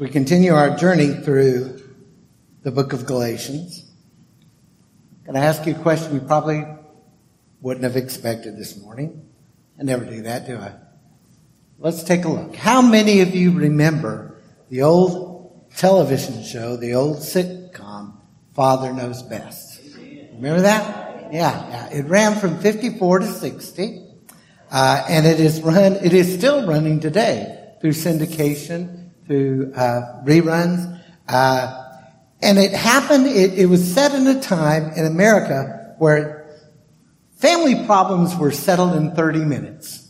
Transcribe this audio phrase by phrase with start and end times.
[0.00, 1.78] we continue our journey through
[2.62, 3.84] the book of Galatians,
[5.18, 6.64] I'm going to ask you a question you probably
[7.60, 9.28] wouldn't have expected this morning?
[9.78, 10.72] I never do that, do I?
[11.78, 12.56] Let's take a look.
[12.56, 14.40] How many of you remember
[14.70, 18.14] the old television show, the old sitcom,
[18.54, 19.82] Father Knows Best?
[20.32, 21.30] Remember that?
[21.30, 21.98] Yeah, yeah.
[21.98, 24.06] It ran from 54 to 60.
[24.70, 28.99] Uh, and it is run, it is still running today through syndication,
[29.30, 31.00] through uh, reruns.
[31.28, 31.84] Uh,
[32.42, 36.58] and it happened, it, it was set in a time in America where
[37.36, 40.08] family problems were settled in 30 minutes.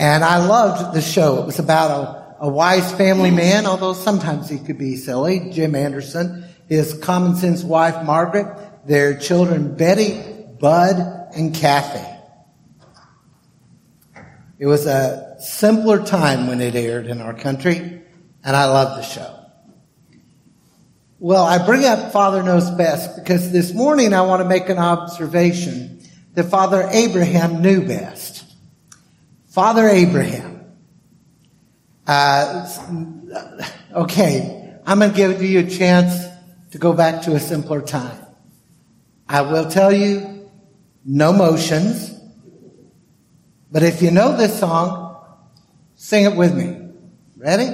[0.00, 1.40] And I loved the show.
[1.42, 5.76] It was about a, a wise family man, although sometimes he could be silly, Jim
[5.76, 8.48] Anderson, his common sense wife, Margaret,
[8.84, 10.20] their children, Betty,
[10.58, 10.96] Bud,
[11.36, 12.04] and Kathy.
[14.58, 18.02] It was a simpler time when it aired in our country,
[18.42, 19.40] and I love the show.
[21.18, 24.78] Well, I bring up Father Knows Best because this morning I want to make an
[24.78, 26.02] observation
[26.34, 28.44] that Father Abraham knew best.
[29.46, 30.60] Father Abraham.
[32.06, 32.68] Uh,
[33.94, 36.26] okay, I'm going to give you a chance
[36.72, 38.18] to go back to a simpler time.
[39.28, 40.50] I will tell you,
[41.04, 42.10] no motions.
[43.70, 45.03] But if you know this song,
[45.96, 46.88] sing it with me.
[47.36, 47.70] Ready?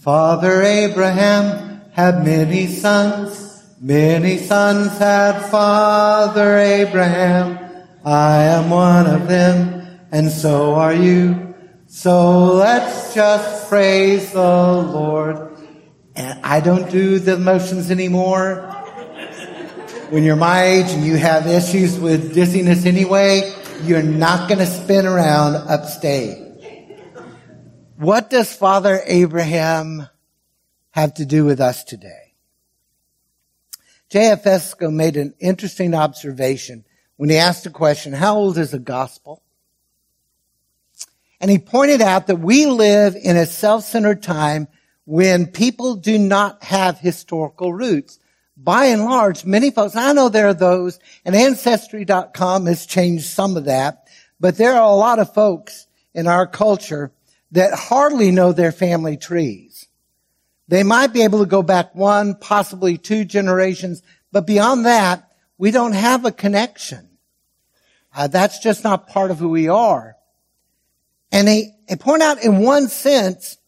[0.00, 3.64] Father Abraham had many sons.
[3.80, 7.58] Many sons had Father Abraham.
[8.04, 11.54] I am one of them, and so are you.
[11.86, 15.56] So let's just praise the Lord.
[16.16, 18.62] And I don't do the motions anymore.
[20.10, 24.66] When you're my age and you have issues with dizziness anyway, you're not going to
[24.66, 26.47] spin around upstate.
[27.98, 30.06] What does Father Abraham
[30.90, 32.34] have to do with us today?
[34.08, 34.40] J.V.
[34.40, 36.84] Fesko made an interesting observation
[37.16, 39.42] when he asked the question, how old is the gospel?
[41.40, 44.68] And he pointed out that we live in a self-centered time
[45.04, 48.20] when people do not have historical roots
[48.56, 53.56] by and large, many folks, I know there are those, and Ancestry.com has changed some
[53.56, 54.06] of that,
[54.38, 57.10] but there are a lot of folks in our culture
[57.52, 59.88] that hardly know their family trees.
[60.68, 65.70] They might be able to go back one, possibly two generations, but beyond that, we
[65.70, 67.08] don't have a connection.
[68.14, 70.16] Uh, that's just not part of who we are.
[71.32, 73.58] And they, they point out in one sense,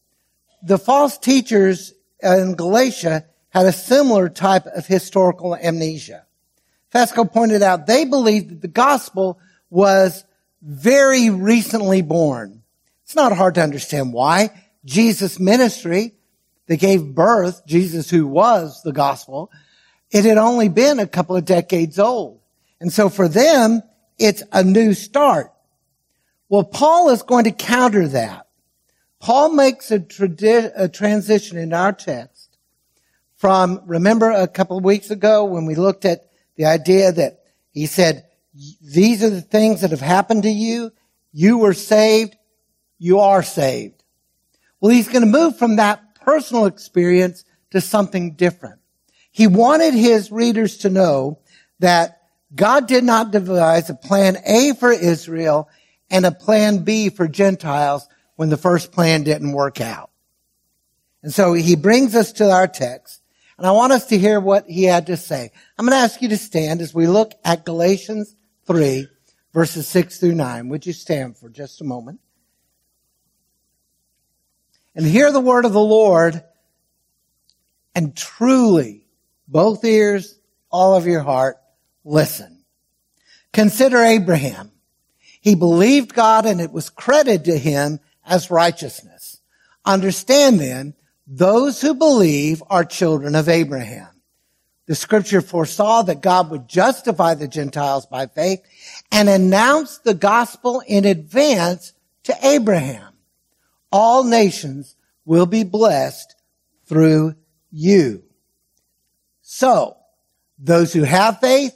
[0.63, 6.27] the false teachers in Galatia had a similar type of historical amnesia.
[6.95, 9.39] Fesko pointed out they believed that the gospel
[9.71, 10.25] was
[10.63, 12.60] very recently born.
[13.11, 14.51] It's not hard to understand why.
[14.85, 16.15] Jesus' ministry
[16.69, 19.51] that gave birth, Jesus who was the gospel,
[20.13, 22.41] it had only been a couple of decades old.
[22.81, 23.83] And so for them,
[24.17, 25.53] it's a new start.
[26.49, 28.47] Well, Paul is going to counter that.
[29.19, 32.59] Paul makes a, tradi- a transition in our text
[33.35, 37.41] from, remember a couple of weeks ago when we looked at the idea that
[37.73, 38.27] he said,
[38.81, 40.93] these are the things that have happened to you.
[41.33, 42.37] You were saved.
[43.01, 44.05] You are saved.
[44.81, 48.81] Well, he's going to move from that personal experience to something different.
[49.33, 51.39] He wanted his readers to know
[51.79, 52.21] that
[52.55, 55.69] God did not devise a plan A for Israel
[56.11, 58.07] and a plan B for Gentiles
[58.37, 60.11] when the first plan didn't work out.
[61.23, 63.23] And so he brings us to our text
[63.57, 65.51] and I want us to hear what he had to say.
[65.79, 68.35] I'm going to ask you to stand as we look at Galatians
[68.67, 69.07] 3
[69.53, 70.69] verses 6 through 9.
[70.71, 72.21] Would you stand for just a moment?
[75.01, 76.45] And hear the word of the Lord
[77.95, 79.07] and truly,
[79.49, 80.39] both ears,
[80.71, 81.57] all of your heart,
[82.05, 82.67] listen.
[83.51, 84.73] Consider Abraham.
[85.41, 89.41] He believed God and it was credited to him as righteousness.
[89.87, 90.93] Understand then
[91.27, 94.11] those who believe are children of Abraham.
[94.85, 98.61] The scripture foresaw that God would justify the Gentiles by faith
[99.11, 103.07] and announce the gospel in advance to Abraham.
[103.91, 104.95] All nations
[105.31, 106.35] will be blessed
[106.87, 107.37] through
[107.71, 108.25] you.
[109.43, 109.97] So,
[110.59, 111.73] those who have faith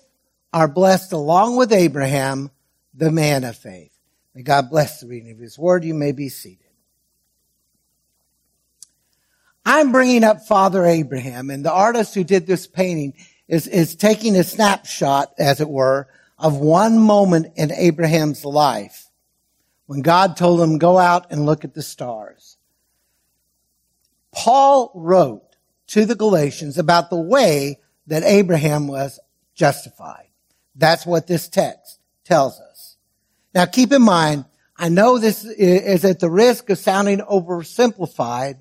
[0.53, 2.51] are blessed along with Abraham,
[2.95, 3.97] the man of faith.
[4.35, 5.85] May God bless the reading of his word.
[5.85, 6.67] You may be seated.
[9.65, 13.15] I'm bringing up Father Abraham and the artist who did this painting
[13.47, 16.09] is, is taking a snapshot, as it were,
[16.41, 19.07] of one moment in Abraham's life
[19.87, 22.54] when God told him, go out and look at the stars.
[24.35, 25.57] Paul wrote
[25.89, 29.21] to the Galatians about the way that Abraham was
[29.55, 30.29] justified.
[30.75, 32.97] That's what this text tells us.
[33.55, 34.45] Now keep in mind,
[34.77, 38.59] I know this is at the risk of sounding oversimplified,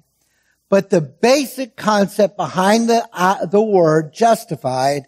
[0.70, 5.08] but the basic concept behind the, uh, the word justified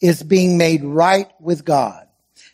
[0.00, 2.06] is being made right with God.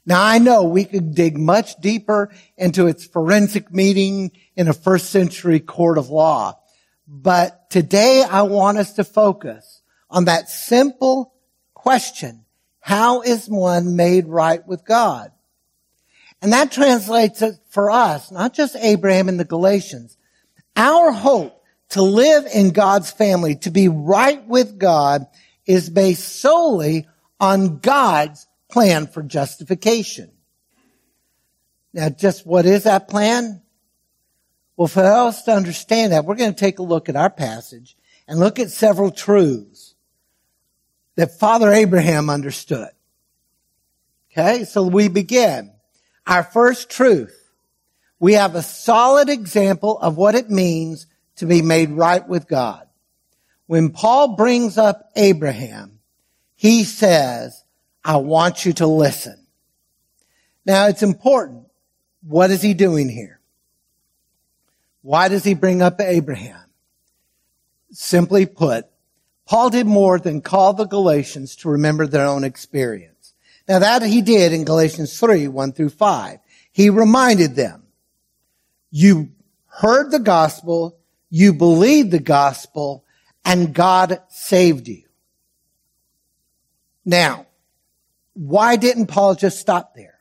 [0.05, 5.11] Now I know we could dig much deeper into its forensic meaning in a first
[5.11, 6.59] century court of law.
[7.07, 11.35] But today I want us to focus on that simple
[11.75, 12.45] question.
[12.81, 15.33] How is one made right with God?
[16.41, 20.17] And that translates for us, not just Abraham and the Galatians.
[20.77, 25.27] Our hope to live in God's family, to be right with God,
[25.67, 27.07] is based solely
[27.39, 30.33] on God's plan for justification.
[31.93, 33.62] Now, just what is that plan?
[34.83, 37.97] Well, for us to understand that, we're going to take a look at our passage
[38.27, 39.95] and look at several truths
[41.15, 42.89] that Father Abraham understood.
[44.33, 45.71] Okay, so we begin.
[46.27, 47.53] Our first truth.
[48.19, 51.07] We have a solid example of what it means
[51.37, 52.89] to be made right with God.
[53.67, 56.01] When Paul brings up Abraham,
[56.57, 57.63] he says,
[58.05, 59.47] I want you to listen.
[60.67, 61.69] Now it's important.
[62.27, 63.39] What is he doing here?
[65.03, 66.65] Why does he bring up Abraham?
[67.91, 68.87] Simply put,
[69.47, 73.35] Paul did more than call the Galatians to remember their own experience.
[73.69, 76.39] Now that he did in Galatians 3, 1 through 5.
[76.73, 77.83] He reminded them,
[78.91, 79.33] you
[79.67, 83.05] heard the gospel, you believed the gospel,
[83.45, 85.03] and God saved you.
[87.05, 87.47] Now,
[88.35, 90.19] why didn't Paul just stop there?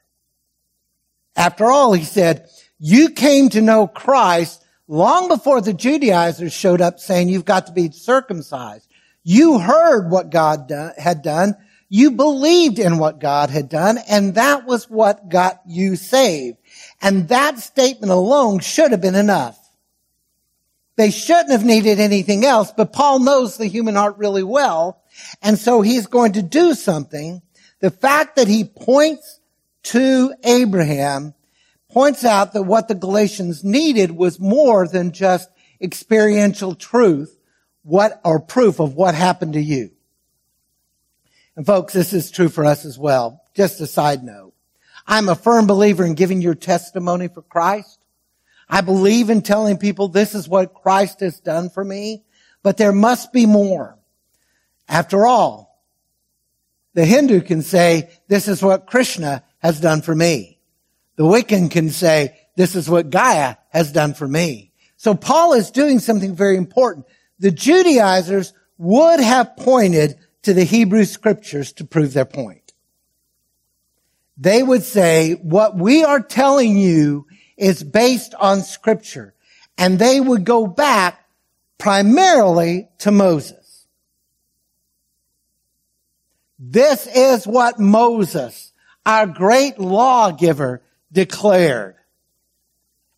[1.36, 2.50] After all, he said,
[2.80, 7.72] you came to know Christ long before the Judaizers showed up saying you've got to
[7.72, 8.88] be circumcised.
[9.24, 11.56] You heard what God do- had done.
[11.88, 16.58] You believed in what God had done, and that was what got you saved.
[17.02, 19.58] And that statement alone should have been enough.
[20.98, 25.02] They shouldn't have needed anything else, but Paul knows the human heart really well,
[25.42, 27.42] and so he's going to do something
[27.80, 29.40] the fact that he points
[29.84, 31.34] to Abraham
[31.92, 35.50] points out that what the Galatians needed was more than just
[35.82, 37.38] experiential truth,
[37.84, 39.92] what, or proof of what happened to you.
[41.56, 43.44] And folks, this is true for us as well.
[43.54, 44.54] Just a side note.
[45.06, 48.00] I'm a firm believer in giving your testimony for Christ.
[48.70, 52.24] I believe in telling people this is what Christ has done for me,
[52.64, 53.98] but there must be more.
[54.88, 55.84] After all,
[56.94, 60.60] the Hindu can say, this is what Krishna has done for me.
[61.22, 64.72] The Wiccan can say, this is what Gaia has done for me.
[64.98, 67.06] So Paul is doing something very important.
[67.38, 72.74] The Judaizers would have pointed to the Hebrew scriptures to prove their point.
[74.36, 79.36] They would say, what we are telling you is based on scripture.
[79.78, 81.24] And they would go back
[81.78, 83.86] primarily to Moses.
[86.58, 88.74] This is what Moses,
[89.06, 91.96] our great lawgiver, declared.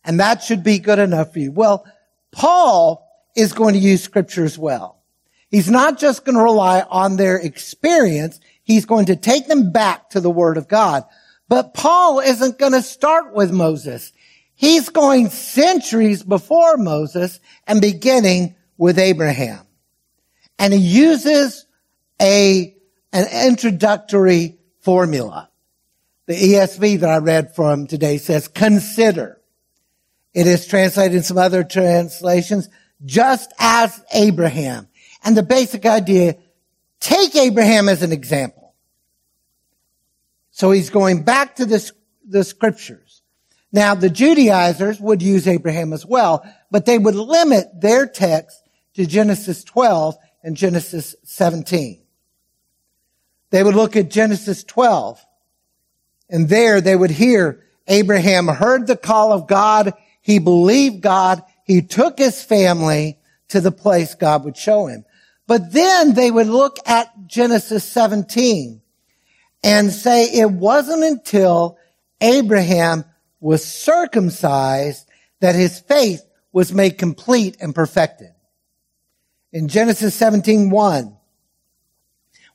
[0.04, 1.52] And that should be good enough for you.
[1.52, 1.86] Well,
[2.30, 5.02] Paul is going to use scripture as well.
[5.50, 8.40] He's not just going to rely on their experience.
[8.62, 11.04] He's going to take them back to the word of God.
[11.48, 14.12] But Paul isn't going to start with Moses.
[14.54, 19.60] He's going centuries before Moses and beginning with Abraham.
[20.58, 21.66] And he uses
[22.20, 22.74] a
[23.12, 25.48] an introductory formula.
[26.26, 29.40] The ESV that I read from today says consider.
[30.32, 32.68] It is translated in some other translations,
[33.04, 34.88] just as Abraham.
[35.22, 36.36] And the basic idea,
[36.98, 38.74] take Abraham as an example.
[40.50, 41.90] So he's going back to the,
[42.26, 43.22] the scriptures.
[43.72, 48.62] Now the Judaizers would use Abraham as well, but they would limit their text
[48.94, 52.00] to Genesis 12 and Genesis 17.
[53.50, 55.24] They would look at Genesis 12
[56.34, 59.94] and there they would hear Abraham heard the call of God.
[60.20, 61.44] He believed God.
[61.62, 63.18] He took his family
[63.50, 65.04] to the place God would show him.
[65.46, 68.82] But then they would look at Genesis 17
[69.62, 71.78] and say it wasn't until
[72.20, 73.04] Abraham
[73.38, 78.32] was circumcised that his faith was made complete and perfected.
[79.52, 81.16] In Genesis 17, 1,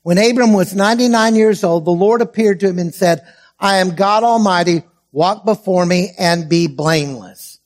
[0.02, 3.26] when Abram was 99 years old, the Lord appeared to him and said,
[3.60, 4.82] I am God Almighty.
[5.12, 7.58] Walk before me and be blameless.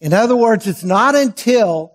[0.00, 1.94] In other words, it's not until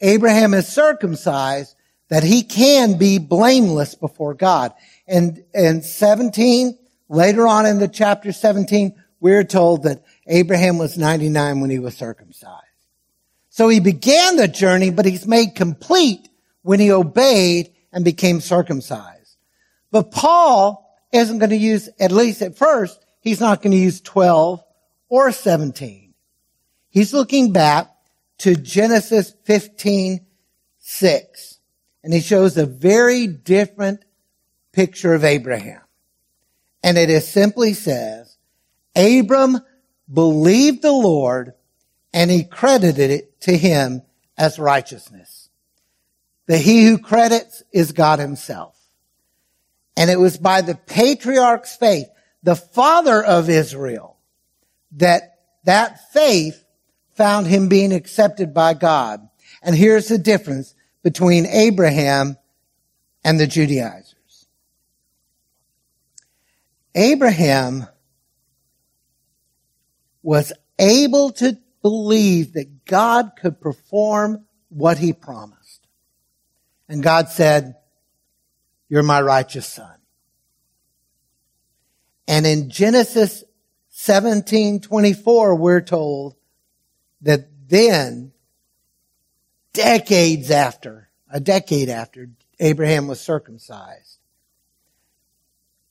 [0.00, 1.74] Abraham is circumcised
[2.08, 4.72] that he can be blameless before God.
[5.06, 6.78] And in 17,
[7.08, 11.96] later on in the chapter 17, we're told that Abraham was 99 when he was
[11.96, 12.64] circumcised.
[13.50, 16.28] So he began the journey, but he's made complete
[16.62, 19.36] when he obeyed and became circumcised.
[19.90, 24.00] But Paul isn't going to use, at least at first, he's not going to use
[24.00, 24.62] 12
[25.08, 26.14] or 17.
[26.88, 27.90] He's looking back
[28.38, 30.26] to Genesis 15,
[30.78, 31.58] 6.
[32.02, 34.04] And he shows a very different
[34.72, 35.82] picture of Abraham.
[36.82, 38.38] And it is simply says,
[38.96, 39.60] Abram
[40.12, 41.52] believed the Lord
[42.12, 44.02] and he credited it to him
[44.36, 45.50] as righteousness.
[46.46, 48.79] The he who credits is God himself.
[50.00, 52.06] And it was by the patriarch's faith,
[52.42, 54.16] the father of Israel,
[54.92, 56.64] that that faith
[57.16, 59.20] found him being accepted by God.
[59.60, 62.38] And here's the difference between Abraham
[63.22, 64.46] and the Judaizers.
[66.94, 67.86] Abraham
[70.22, 75.86] was able to believe that God could perform what he promised.
[76.88, 77.74] And God said,
[78.90, 79.94] you're my righteous son.
[82.28, 83.44] And in Genesis
[83.92, 86.34] 17:24 we're told
[87.22, 88.32] that then
[89.72, 92.28] decades after, a decade after
[92.58, 94.18] Abraham was circumcised.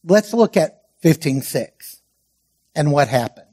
[0.04, 2.02] Let's look at 15:6
[2.76, 3.46] and what happened.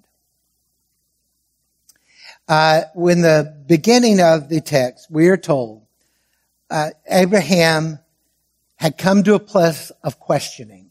[2.48, 5.86] Uh, when the beginning of the text, we are told
[6.70, 7.98] uh, Abraham
[8.76, 10.90] had come to a place of questioning.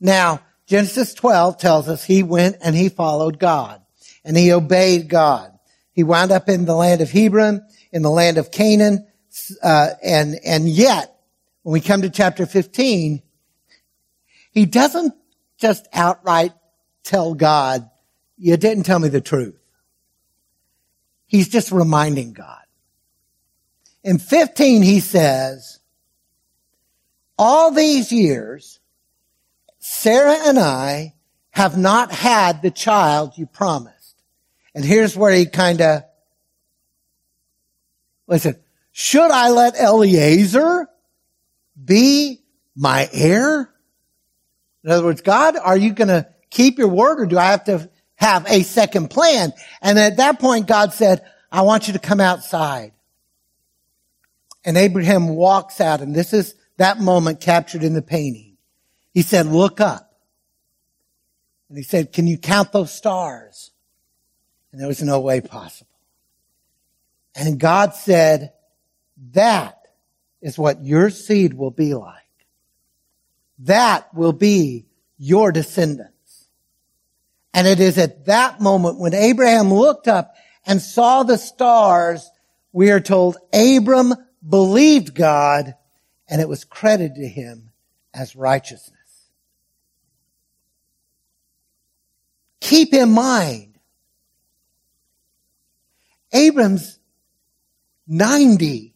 [0.00, 3.80] Now, Genesis 12 tells us he went and he followed God
[4.24, 5.52] and he obeyed God.
[5.92, 9.06] He wound up in the land of Hebron, in the land of Canaan,
[9.62, 11.14] uh, and and yet,
[11.62, 13.22] when we come to chapter 15,
[14.50, 15.14] he doesn't
[15.58, 16.52] just outright
[17.02, 17.88] tell God,
[18.36, 19.58] "You didn't tell me the truth."
[21.26, 22.62] He's just reminding God.
[24.04, 25.80] In 15, he says,
[27.38, 28.80] all these years,
[29.78, 31.14] Sarah and I
[31.50, 34.22] have not had the child you promised.
[34.74, 36.02] And here's where he kind of,
[38.26, 38.56] listen,
[38.92, 40.88] should I let Eliezer
[41.82, 42.42] be
[42.74, 43.70] my heir?
[44.84, 47.64] In other words, God, are you going to keep your word or do I have
[47.64, 49.52] to have a second plan?
[49.80, 52.92] And at that point, God said, I want you to come outside.
[54.64, 58.56] And Abraham walks out and this is that moment captured in the painting.
[59.12, 60.12] He said, look up.
[61.68, 63.72] And he said, can you count those stars?
[64.70, 65.90] And there was no way possible.
[67.34, 68.52] And God said,
[69.32, 69.78] that
[70.40, 72.14] is what your seed will be like.
[73.60, 74.86] That will be
[75.18, 76.48] your descendants.
[77.54, 80.34] And it is at that moment when Abraham looked up
[80.66, 82.30] and saw the stars,
[82.72, 84.12] we are told Abram
[84.46, 85.74] believed God
[86.28, 87.70] and it was credited to him
[88.12, 88.96] as righteousness.
[92.60, 93.78] Keep in mind,
[96.32, 96.98] Abram's
[98.08, 98.94] 90,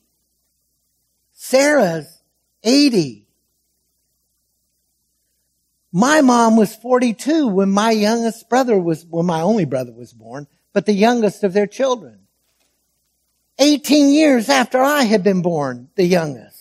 [1.33, 2.23] Sarah's
[2.63, 3.27] 80.
[5.93, 10.47] My mom was 42 when my youngest brother was, when my only brother was born,
[10.73, 12.21] but the youngest of their children.
[13.59, 16.60] 18 years after I had been born, the youngest.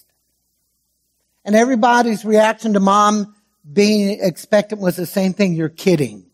[1.50, 3.34] And everybody's reaction to mom
[3.74, 5.56] being expectant was the same thing.
[5.56, 6.28] You're kidding.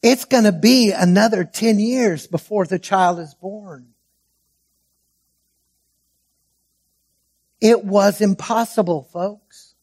[0.00, 3.88] It's going to be another 10 years before the child is born.
[7.60, 9.74] It was impossible, folks.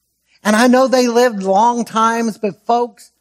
[0.44, 3.12] And I know they lived long times, but folks,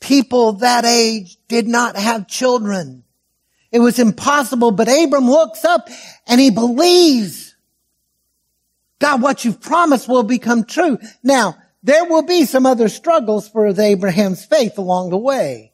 [0.00, 3.04] people that age did not have children.
[3.72, 5.88] It was impossible, but Abram looks up
[6.26, 7.54] and he believes.
[8.98, 10.98] God, what you've promised will become true.
[11.22, 15.72] Now, there will be some other struggles for Abraham's faith along the way.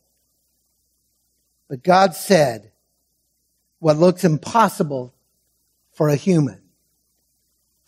[1.68, 2.70] But God said,
[3.78, 5.14] what looks impossible
[5.92, 6.62] for a human,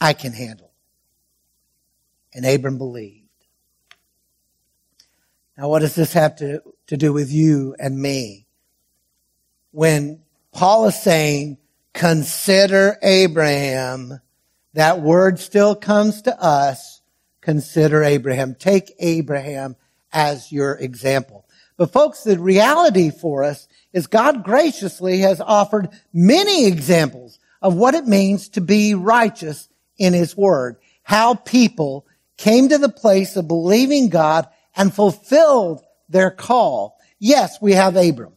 [0.00, 0.72] I can handle.
[2.34, 3.26] And Abram believed.
[5.56, 8.47] Now what does this have to, to do with you and me?
[9.78, 10.18] When
[10.50, 11.56] Paul is saying,
[11.94, 14.18] consider Abraham,
[14.72, 17.00] that word still comes to us.
[17.42, 18.56] Consider Abraham.
[18.56, 19.76] Take Abraham
[20.12, 21.46] as your example.
[21.76, 27.94] But folks, the reality for us is God graciously has offered many examples of what
[27.94, 30.78] it means to be righteous in His Word.
[31.04, 32.04] How people
[32.36, 36.98] came to the place of believing God and fulfilled their call.
[37.20, 38.32] Yes, we have Abram.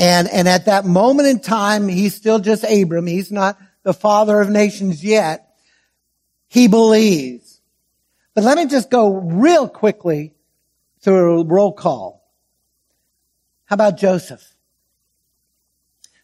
[0.00, 3.06] And, and at that moment in time, he's still just Abram.
[3.06, 5.54] He's not the father of nations yet.
[6.48, 7.60] He believes.
[8.34, 10.32] But let me just go real quickly
[11.02, 12.26] through a roll call.
[13.66, 14.42] How about Joseph?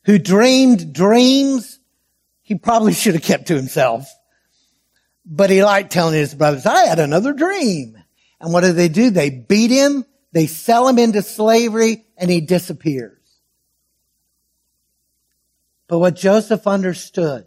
[0.06, 1.78] Who dreamed dreams
[2.46, 4.08] he probably should have kept to himself.
[5.26, 7.98] But he liked telling his brothers, I had another dream.
[8.40, 9.10] And what do they do?
[9.10, 13.18] They beat him, they sell him into slavery, and he disappears.
[15.88, 17.46] But what Joseph understood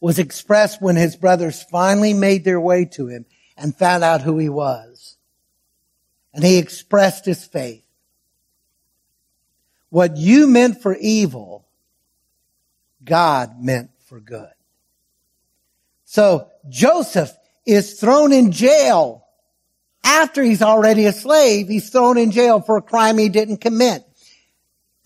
[0.00, 3.26] was expressed when his brothers finally made their way to him
[3.56, 5.16] and found out who he was.
[6.32, 7.84] And he expressed his faith.
[9.90, 11.66] What you meant for evil,
[13.02, 14.52] God meant for good.
[16.04, 17.36] So Joseph
[17.66, 19.26] is thrown in jail
[20.04, 21.68] after he's already a slave.
[21.68, 24.07] He's thrown in jail for a crime he didn't commit.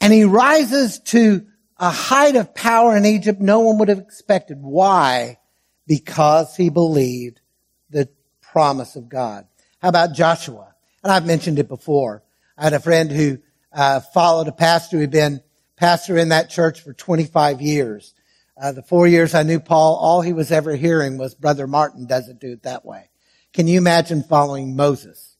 [0.02, 1.46] And he rises to
[1.78, 4.58] a height of power in Egypt no one would have expected.
[4.60, 5.38] Why?
[5.86, 7.40] Because he believed
[7.88, 8.08] the
[8.40, 9.46] promise of God.
[9.80, 10.74] How about Joshua?
[11.04, 12.24] And I've mentioned it before.
[12.58, 13.38] I had a friend who
[13.72, 15.40] uh, followed a pastor who'd been
[15.76, 18.12] pastor in that church for 25 years.
[18.60, 22.06] Uh, the four years I knew Paul, all he was ever hearing was Brother Martin
[22.06, 23.08] doesn't do it that way.
[23.52, 25.36] Can you imagine following Moses?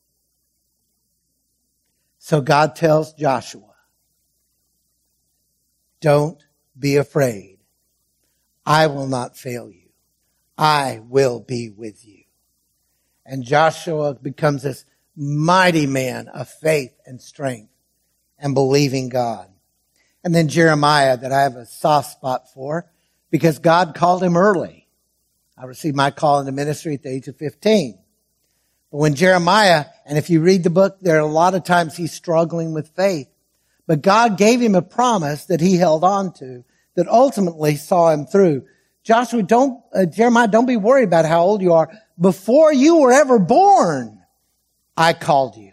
[2.18, 3.71] So God tells Joshua,
[6.02, 6.44] don't
[6.78, 7.58] be afraid.
[8.66, 9.88] I will not fail you.
[10.58, 12.24] I will be with you.
[13.24, 14.84] And Joshua becomes this
[15.16, 17.72] mighty man of faith and strength
[18.38, 19.48] and believing God.
[20.24, 22.90] And then Jeremiah that I have a soft spot for
[23.30, 24.88] because God called him early.
[25.56, 27.98] I received my call into ministry at the age of 15.
[28.90, 31.96] But when Jeremiah, and if you read the book, there are a lot of times
[31.96, 33.28] he's struggling with faith.
[33.86, 36.64] But God gave him a promise that he held on to
[36.94, 38.64] that ultimately saw him through.
[39.02, 41.90] Joshua, don't, uh, Jeremiah, don't be worried about how old you are.
[42.20, 44.22] Before you were ever born,
[44.96, 45.72] I called you.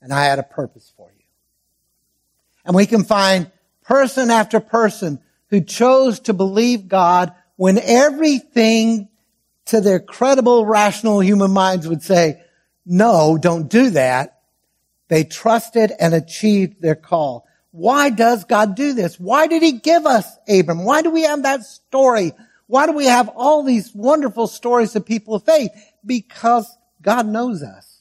[0.00, 1.24] And I had a purpose for you.
[2.64, 3.50] And we can find
[3.82, 9.08] person after person who chose to believe God when everything
[9.66, 12.42] to their credible, rational human minds would say,
[12.84, 14.31] no, don't do that.
[15.12, 17.46] They trusted and achieved their call.
[17.70, 19.20] Why does God do this?
[19.20, 20.86] Why did he give us Abram?
[20.86, 22.32] Why do we have that story?
[22.66, 25.70] Why do we have all these wonderful stories of people of faith?
[26.02, 26.66] Because
[27.02, 28.00] God knows us.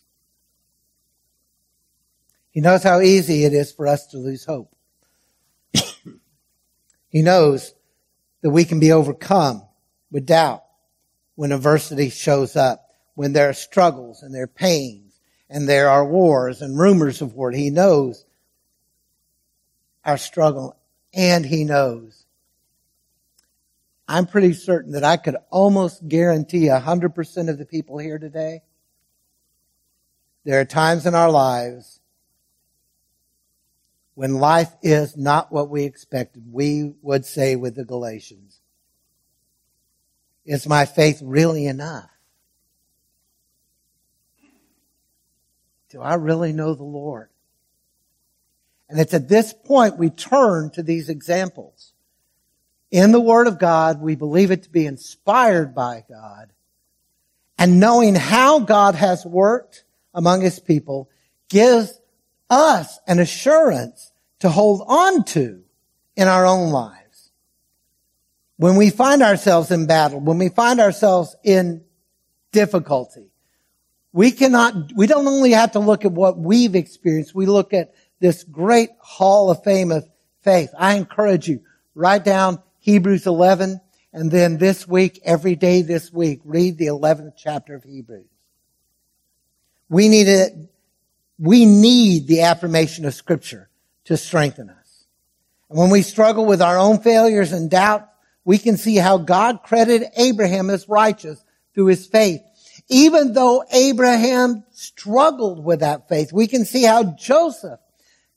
[2.50, 4.74] He knows how easy it is for us to lose hope.
[7.10, 7.74] he knows
[8.42, 9.64] that we can be overcome
[10.12, 10.64] with doubt
[11.36, 15.01] when adversity shows up, when there are struggles and there are pains
[15.52, 17.52] and there are wars and rumors of war.
[17.52, 18.26] He knows
[20.06, 20.78] our struggle
[21.14, 22.26] and he knows.
[24.08, 28.62] I'm pretty certain that I could almost guarantee 100% of the people here today.
[30.46, 32.00] There are times in our lives
[34.16, 38.62] when life is not what we expected, we would say with the Galatians,
[40.46, 42.11] is my faith really enough?
[45.92, 47.30] Do I really know the Lord?
[48.90, 51.94] And it's at this point we turn to these examples.
[52.92, 56.52] In the Word of God, we believe it to be inspired by God.
[57.58, 61.10] And knowing how God has worked among His people
[61.50, 62.00] gives
[62.50, 65.64] us an assurance to hold on to
[66.16, 67.32] in our own lives.
[68.58, 71.84] When we find ourselves in battle, when we find ourselves in
[72.52, 73.31] difficulty,
[74.14, 77.94] we cannot, we don't only have to look at what we've experienced, we look at
[78.20, 80.08] this great hall of fame of
[80.42, 80.70] faith.
[80.78, 81.62] I encourage you,
[81.96, 83.80] write down Hebrews 11,
[84.14, 88.28] and then this week, every day this week, read the 11th chapter of Hebrews.
[89.90, 90.54] We need it
[91.42, 93.68] we need the affirmation of scripture
[94.06, 95.06] to strengthen us.
[95.72, 98.08] And when we struggle with our own failures and doubt,
[98.46, 101.44] we can see how God credited Abraham as righteous
[101.74, 102.42] through his faith.
[102.92, 107.80] Even though Abraham struggled with that faith, we can see how Joseph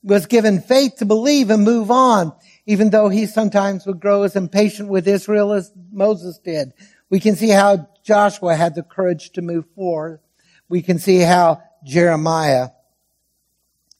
[0.04, 2.32] was given faith to believe and move on,
[2.64, 6.72] even though he sometimes would grow as impatient with Israel as Moses did.
[7.10, 10.20] We can see how Joshua had the courage to move forward.
[10.68, 12.68] We can see how Jeremiah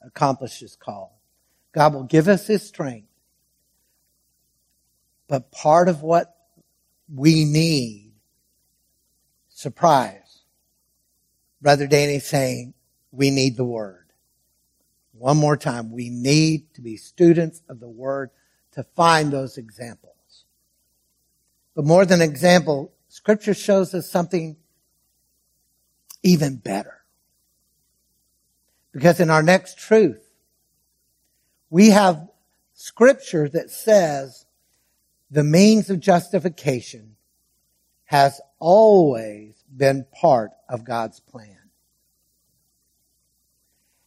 [0.02, 1.20] accomplish his call.
[1.72, 3.08] God will give us his strength.
[5.26, 6.32] But part of what
[7.12, 8.12] we need,
[9.48, 10.23] surprise.
[11.64, 12.74] Brother Danny saying,
[13.10, 14.04] we need the word.
[15.12, 18.28] One more time, we need to be students of the word
[18.72, 20.44] to find those examples.
[21.74, 24.56] But more than example, scripture shows us something
[26.22, 26.98] even better.
[28.92, 30.22] Because in our next truth,
[31.70, 32.28] we have
[32.74, 34.44] scripture that says
[35.30, 37.16] the means of justification
[38.04, 41.58] has always been part of God's plan.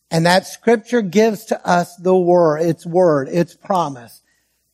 [0.10, 4.21] And that scripture gives to us the word, its word, its promise.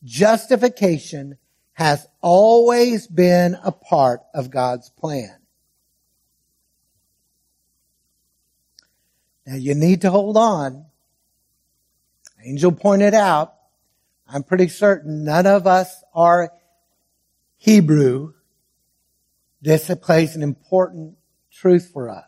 [0.04, 1.38] Justification
[1.74, 5.36] has always been a part of God's plan.
[9.46, 10.86] Now you need to hold on.
[12.46, 13.56] Angel pointed out,
[14.28, 16.52] I'm pretty certain none of us are
[17.58, 18.34] Hebrew.
[19.64, 21.16] This plays an important
[21.50, 22.26] truth for us.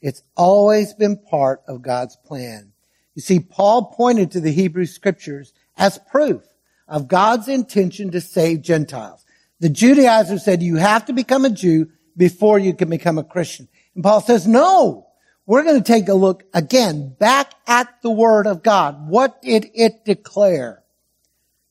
[0.00, 2.72] It's always been part of God's plan.
[3.14, 6.42] You see, Paul pointed to the Hebrew scriptures as proof
[6.88, 9.24] of God's intention to save Gentiles.
[9.60, 13.68] The Judaizers said you have to become a Jew before you can become a Christian.
[13.94, 15.06] And Paul says, no,
[15.46, 19.08] we're going to take a look again back at the word of God.
[19.08, 20.82] What did it declare?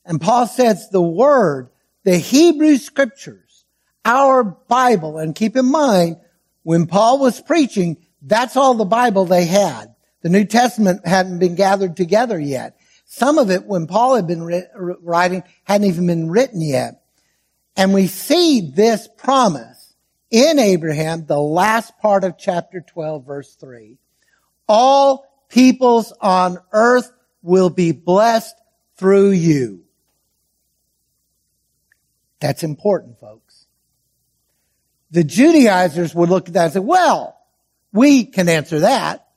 [0.06, 1.70] And Paul says the word,
[2.06, 3.41] the Hebrew scriptures,
[4.04, 6.18] our Bible, and keep in mind,
[6.64, 9.96] when Paul was preaching, that's all the Bible they had.
[10.22, 12.78] The New Testament hadn't been gathered together yet.
[13.06, 14.44] Some of it, when Paul had been
[15.02, 17.04] writing, hadn't even been written yet.
[17.76, 19.94] And we see this promise
[20.30, 23.98] in Abraham, the last part of chapter 12, verse 3.
[24.68, 27.12] All peoples on earth
[27.42, 28.56] will be blessed
[28.96, 29.84] through you.
[32.40, 33.51] That's important, folks.
[35.12, 37.38] The Judaizers would look at that and say, well,
[37.92, 39.28] we can answer that.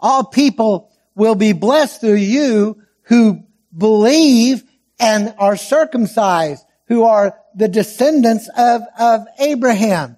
[0.00, 3.44] All people will be blessed through you who
[3.76, 4.64] believe
[4.98, 10.16] and are circumcised, who are the descendants of, of Abraham.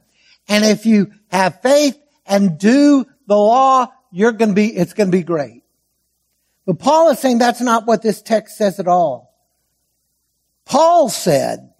[0.48, 5.10] And if you have faith and do the law, you're going to be, it's going
[5.10, 5.62] to be great.
[6.64, 9.34] But Paul is saying that's not what this text says at all.
[10.64, 11.72] Paul said,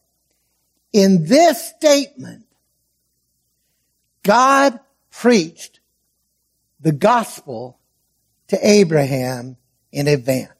[0.92, 2.45] in this statement,
[4.26, 5.78] God preached
[6.80, 7.78] the gospel
[8.48, 9.56] to Abraham
[9.92, 10.50] in advance.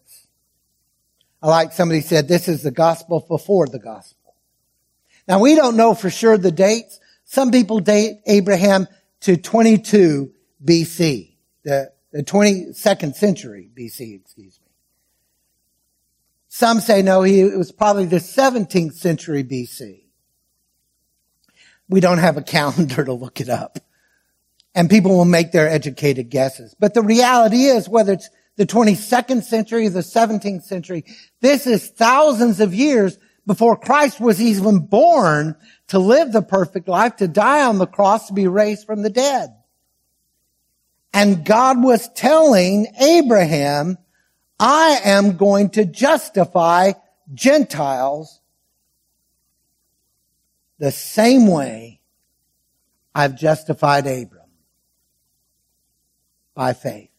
[1.42, 4.34] I like somebody said this is the gospel before the gospel.
[5.28, 7.00] Now we don't know for sure the dates.
[7.24, 8.86] Some people date Abraham
[9.22, 10.32] to 22
[10.64, 14.70] BC, the, the 22nd century BC, excuse me.
[16.48, 20.05] Some say no, he, it was probably the 17th century BC.
[21.88, 23.78] We don't have a calendar to look it up
[24.76, 26.76] and people will make their educated guesses.
[26.78, 31.04] But the reality is, whether it's the 22nd century, or the 17th century,
[31.40, 35.56] this is thousands of years before Christ was even born
[35.88, 39.10] to live the perfect life, to die on the cross, to be raised from the
[39.10, 39.48] dead.
[41.14, 43.96] And God was telling Abraham,
[44.60, 46.92] I am going to justify
[47.32, 48.40] Gentiles
[50.78, 52.00] the same way
[53.14, 54.46] I've justified Abraham
[56.54, 57.10] by faith.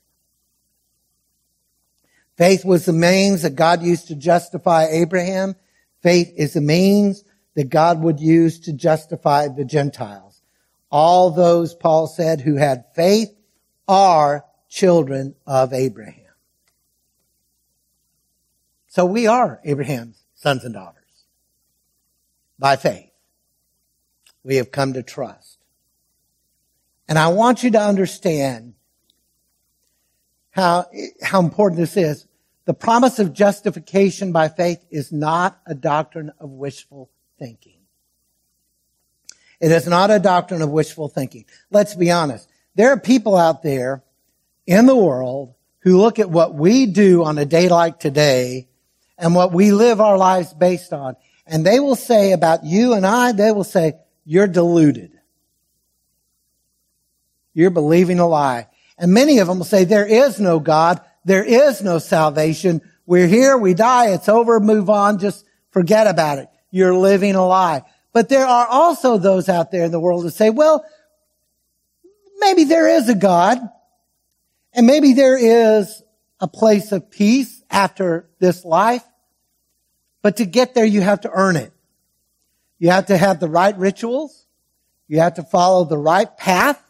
[2.38, 5.56] Faith was the means that God used to justify Abraham.
[6.04, 7.24] Faith is the means
[7.56, 10.44] that God would use to justify the Gentiles.
[10.92, 13.30] All those, Paul said, who had faith
[13.88, 16.14] are children of Abraham.
[18.88, 21.04] So we are Abraham's sons and daughters
[22.60, 23.07] by faith.
[24.48, 25.58] We have come to trust.
[27.10, 28.76] And I want you to understand
[30.52, 30.86] how,
[31.22, 32.26] how important this is.
[32.64, 37.82] The promise of justification by faith is not a doctrine of wishful thinking.
[39.60, 41.44] It is not a doctrine of wishful thinking.
[41.70, 42.48] Let's be honest.
[42.76, 44.02] There are people out there
[44.66, 48.70] in the world who look at what we do on a day like today
[49.18, 51.18] and what we live our lives based on.
[51.46, 53.96] And they will say about you and I, they will say,
[54.30, 55.18] you're deluded.
[57.54, 58.68] You're believing a lie.
[58.98, 61.00] And many of them will say, there is no God.
[61.24, 62.82] There is no salvation.
[63.06, 63.58] We're here.
[63.58, 64.10] We die.
[64.10, 64.60] It's over.
[64.60, 65.20] Move on.
[65.20, 66.50] Just forget about it.
[66.72, 67.84] You're living a lie.
[68.12, 70.84] But there are also those out there in the world that say, well,
[72.40, 73.60] maybe there is a God.
[74.74, 76.04] And maybe there is
[76.42, 79.04] a place of peace after this life,
[80.22, 81.72] but to get there, you have to earn it.
[82.80, 84.46] You have to have the right rituals.
[85.08, 86.82] You have to follow the right path.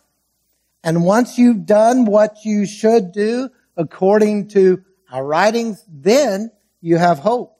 [0.83, 7.19] And once you've done what you should do according to our writings, then you have
[7.19, 7.57] hope.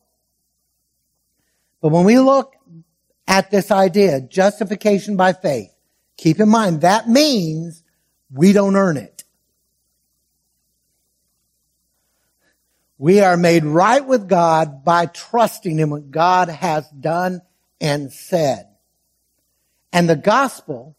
[1.82, 2.56] But when we look
[3.28, 5.74] at this idea, justification by faith,
[6.18, 7.84] keep in mind that means
[8.32, 9.24] we don't earn it.
[12.98, 17.42] We are made right with God by trusting in what God has done
[17.80, 18.68] and said.
[19.94, 20.96] And the gospel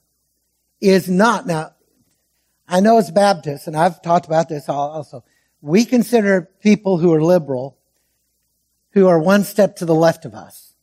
[0.80, 1.74] is not, now,
[2.66, 5.24] I know as Baptists, and I've talked about this also,
[5.60, 7.78] we consider people who are liberal
[8.98, 10.74] who are one step to the left of us.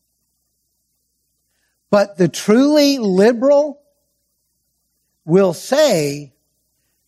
[1.90, 3.82] But the truly liberal
[5.26, 6.34] will say,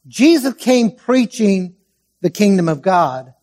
[0.07, 1.75] Jesus came preaching
[2.21, 3.33] the kingdom of God.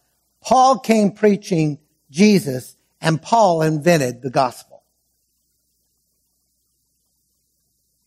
[0.43, 1.79] Paul came preaching
[2.11, 4.74] Jesus and Paul invented the gospel.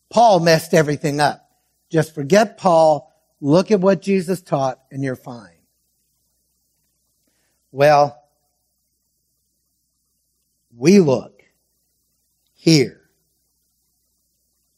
[0.09, 1.49] Paul messed everything up.
[1.89, 5.49] Just forget Paul, look at what Jesus taught, and you're fine.
[7.71, 8.21] Well,
[10.75, 11.43] we look
[12.53, 13.01] here,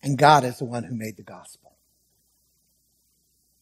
[0.01, 1.71] and God is the one who made the gospel.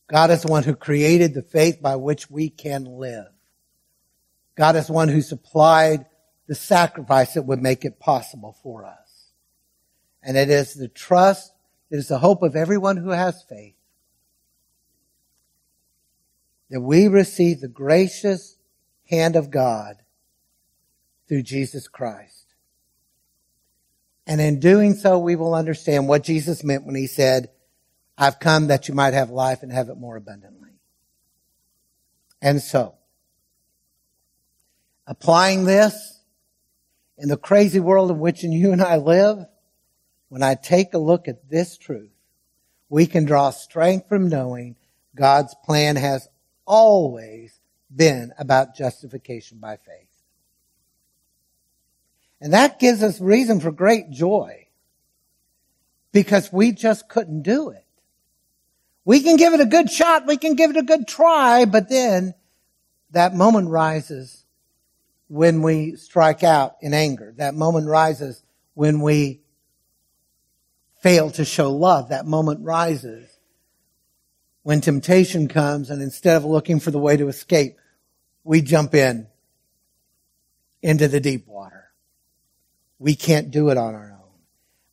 [0.07, 3.27] God is the one who created the faith by which we can live.
[4.55, 6.05] God is the one who supplied
[6.47, 9.31] the sacrifice that would make it possible for us.
[10.23, 11.51] And it is the trust
[11.89, 13.75] it is the hope of everyone who has faith
[16.69, 18.57] that we receive the gracious
[19.09, 19.95] hand of God
[21.27, 22.53] through Jesus Christ.
[24.25, 27.49] And in doing so, we will understand what Jesus meant when he said,
[28.17, 30.71] I've come that you might have life and have it more abundantly.
[32.41, 32.95] And so,
[35.05, 36.19] applying this
[37.17, 39.45] in the crazy world in which you and I live,
[40.29, 42.11] when I take a look at this truth,
[42.89, 44.75] we can draw strength from knowing
[45.15, 46.27] God's plan has
[46.65, 47.59] always
[47.93, 50.07] been about justification by faith.
[52.39, 54.67] And that gives us reason for great joy
[56.11, 57.85] because we just couldn't do it.
[59.05, 60.27] We can give it a good shot.
[60.27, 62.35] We can give it a good try, but then
[63.11, 64.43] that moment rises
[65.29, 67.33] when we strike out in anger.
[67.37, 69.41] That moment rises when we
[71.01, 72.09] fail to show love.
[72.09, 73.37] That moment rises
[74.63, 77.77] when temptation comes and instead of looking for the way to escape,
[78.43, 79.27] we jump in
[80.81, 81.85] into the deep water.
[82.99, 84.31] We can't do it on our own.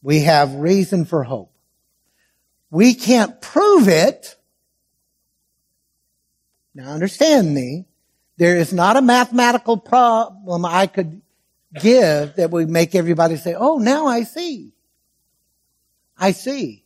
[0.03, 1.53] We have reason for hope.
[2.71, 4.37] We can't prove it.
[6.75, 7.87] Now understand me.
[8.37, 11.23] There is not a mathematical problem I could
[11.81, 14.74] give that would make everybody say, oh, now I see.
[16.17, 16.85] I see.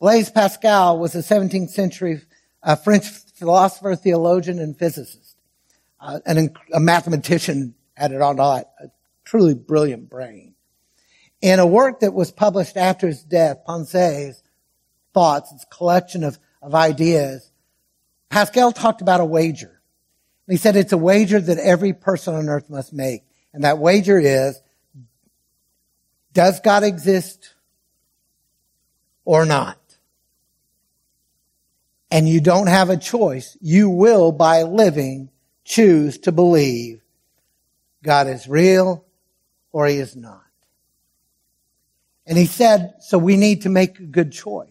[0.00, 2.22] Blaise Pascal was a 17th century
[2.62, 5.36] uh, French philosopher, theologian, and physicist,
[6.00, 8.64] uh, and a mathematician at it on a
[9.24, 10.54] truly brilliant brain.
[11.40, 14.42] In a work that was published after his death, Pensées
[15.12, 17.50] Thoughts, its collection of, of ideas,
[18.30, 19.82] Pascal talked about a wager.
[20.48, 23.22] He said it's a wager that every person on earth must make.
[23.52, 24.60] And that wager is,
[26.32, 27.51] does God exist
[29.24, 29.78] or not.
[32.10, 33.56] And you don't have a choice.
[33.60, 35.30] You will, by living,
[35.64, 37.00] choose to believe
[38.02, 39.04] God is real
[39.70, 40.42] or he is not.
[42.26, 44.68] And he said, so we need to make a good choice.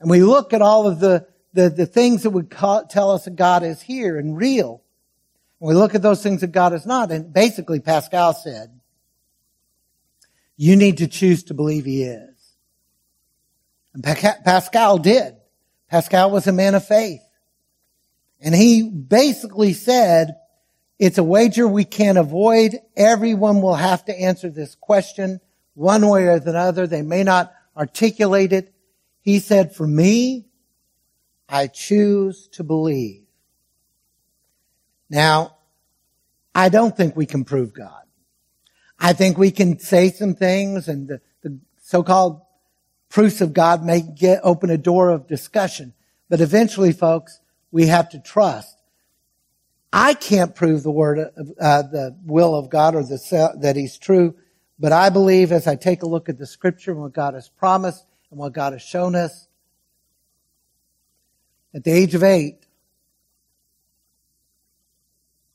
[0.00, 3.24] And we look at all of the, the, the things that would call, tell us
[3.24, 4.82] that God is here and real.
[5.60, 7.10] And we look at those things that God is not.
[7.10, 8.78] And basically Pascal said,
[10.56, 12.37] you need to choose to believe he is.
[14.02, 15.34] Pascal did.
[15.88, 17.22] Pascal was a man of faith.
[18.40, 20.36] And he basically said,
[20.98, 22.76] it's a wager we can't avoid.
[22.96, 25.40] Everyone will have to answer this question
[25.74, 26.86] one way or the other.
[26.86, 28.74] They may not articulate it.
[29.20, 30.46] He said, for me,
[31.48, 33.24] I choose to believe.
[35.08, 35.56] Now,
[36.54, 38.02] I don't think we can prove God.
[38.98, 42.42] I think we can say some things and the, the so-called
[43.08, 45.94] proofs of God may get, open a door of discussion.
[46.28, 47.40] But eventually, folks,
[47.70, 48.76] we have to trust.
[49.92, 53.96] I can't prove the word, of, uh, the will of God or the, that He's
[53.96, 54.34] true,
[54.78, 57.48] but I believe as I take a look at the Scripture and what God has
[57.48, 59.48] promised and what God has shown us,
[61.78, 62.66] At the age of eight,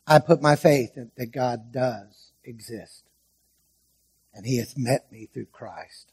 [0.07, 3.03] I put my faith that God does exist.
[4.33, 6.12] And he has met me through Christ.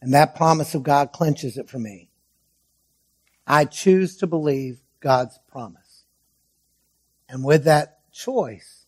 [0.00, 2.10] And that promise of God clinches it for me.
[3.46, 6.04] I choose to believe God's promise.
[7.28, 8.86] And with that choice,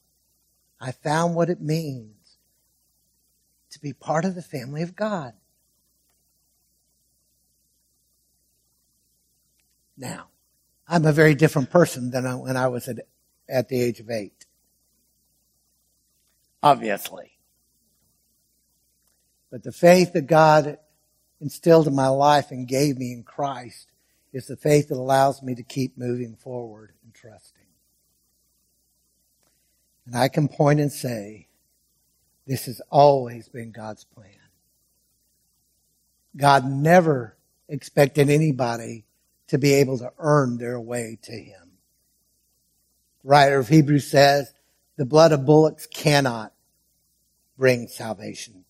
[0.81, 2.39] I found what it means
[3.71, 5.35] to be part of the family of God.
[9.97, 10.29] Now,
[10.89, 13.01] I'm a very different person than when I was at,
[13.49, 14.47] at the age of eight.
[16.63, 17.33] Obviously.
[19.51, 20.79] But the faith that God
[21.41, 23.89] instilled in my life and gave me in Christ
[24.33, 27.61] is the faith that allows me to keep moving forward and trusting.
[30.07, 31.49] And I can point and say,
[32.47, 34.35] this has always been God's plan.
[36.37, 37.37] God never
[37.69, 39.05] expected anybody
[39.49, 41.73] to be able to earn their way to Him.
[43.23, 44.53] The writer of Hebrews says,
[44.97, 46.53] the blood of bullocks cannot
[47.57, 48.65] bring salvation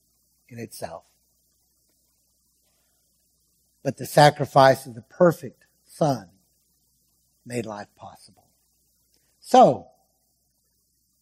[0.49, 1.05] in itself.
[3.83, 6.29] But the sacrifice of the perfect Son
[7.47, 8.45] made life possible.
[9.41, 9.89] So,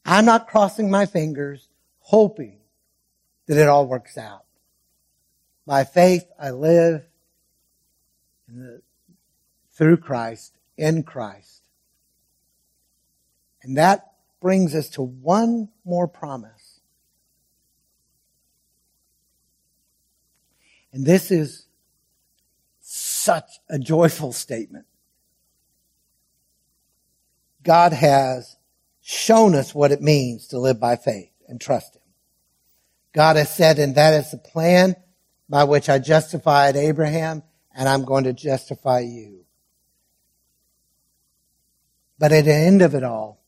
[0.05, 1.68] I'm not crossing my fingers,
[2.01, 2.59] hoping
[3.47, 4.44] that it all works out.
[5.66, 7.05] By faith, I live
[8.49, 8.83] the,
[9.73, 11.62] through Christ, in Christ.
[13.62, 16.81] And that brings us to one more promise.
[20.92, 21.67] And this is
[23.28, 24.86] such a joyful statement.
[27.62, 28.56] God has
[29.02, 32.00] shown us what it means to live by faith and trust Him.
[33.12, 34.96] God has said, and that is the plan
[35.46, 37.42] by which I justified Abraham,
[37.76, 39.44] and I'm going to justify you.
[42.18, 43.44] But at the end of it all,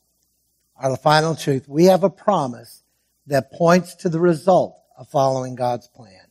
[0.76, 2.82] our final truth, we have a promise
[3.28, 6.29] that points to the result of following God's plan.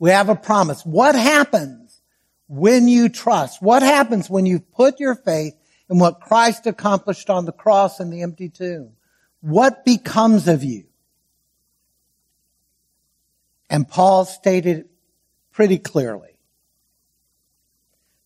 [0.00, 0.84] We have a promise.
[0.84, 2.02] What happens
[2.48, 3.62] when you trust?
[3.62, 5.54] What happens when you put your faith
[5.90, 8.92] in what Christ accomplished on the cross and the empty tomb.
[9.40, 10.84] What becomes of you?
[13.68, 14.88] And Paul stated
[15.52, 16.38] pretty clearly.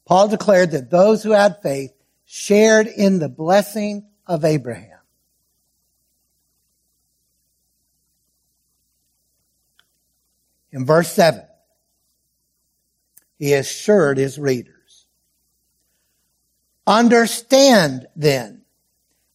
[0.05, 1.93] Paul declared that those who had faith
[2.27, 4.91] shared in the blessing of Abraham.
[10.71, 11.43] In verse 7,
[13.45, 14.75] he assured his readers
[16.87, 18.63] Understand then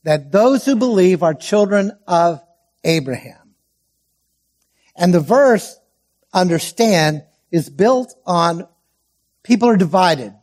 [0.04, 2.42] that those who believe are children of
[2.84, 3.56] Abraham.
[4.96, 5.80] And the verse,
[6.34, 8.68] understand, is built on
[9.44, 10.34] people are divided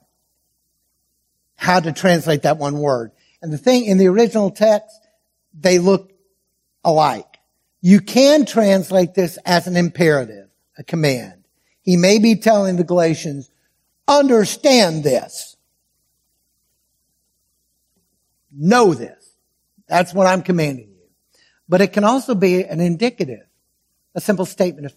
[1.55, 3.13] how to translate that one word.
[3.41, 5.01] And the thing in the original text,
[5.55, 6.13] they look
[6.85, 7.39] alike.
[7.81, 11.45] You can translate this as an imperative, a command.
[11.83, 13.49] He may be telling the Galatians,
[14.09, 15.57] understand this.
[18.53, 19.35] Know this.
[19.89, 21.09] That's what I'm commanding you.
[21.69, 23.47] But it can also be an indicative,
[24.15, 24.93] a simple statement of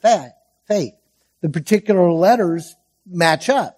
[0.68, 0.94] faith.
[1.42, 3.76] The particular letters match up.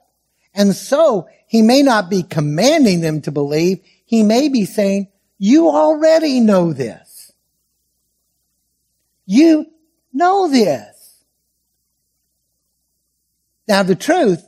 [0.54, 3.80] And so he may not be commanding them to believe.
[4.06, 7.32] He may be saying, you already know this.
[9.26, 9.68] You
[10.14, 11.24] know this.
[13.68, 14.46] Now the truth,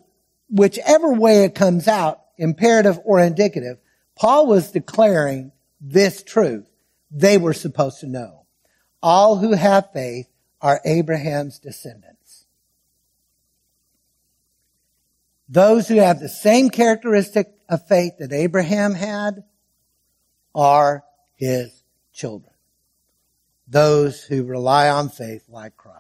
[0.50, 3.78] whichever way it comes out, imperative or indicative,
[4.16, 5.52] Paul was declaring
[5.82, 6.70] this truth
[7.12, 8.46] they were supposed to know.
[9.02, 10.28] All who have faith
[10.62, 12.46] are Abraham's descendants.
[15.50, 19.44] Those who have the same characteristic of faith that Abraham had
[20.56, 21.04] are
[21.36, 22.54] his children.
[23.68, 26.00] Those who rely on faith like Christ.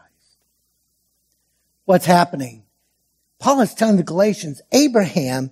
[1.85, 2.62] What's happening?
[3.43, 5.51] Paul is telling the Galatians, Abraham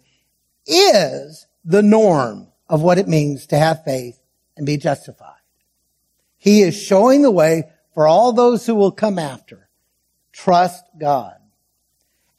[0.65, 4.17] is the norm of what it means to have faith
[4.55, 5.41] and be justified.
[6.37, 9.67] He is showing the way for all those who will come after.
[10.31, 11.35] Trust God.